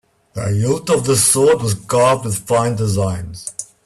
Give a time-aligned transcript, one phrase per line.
[0.33, 3.51] The hilt of the sword was carved with fine designs.